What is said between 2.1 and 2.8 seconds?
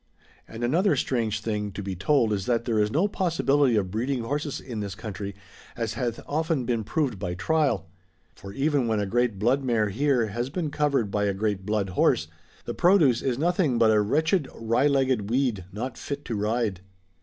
is that there